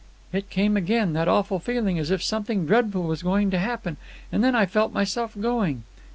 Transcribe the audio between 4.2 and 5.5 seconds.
And then I felt myself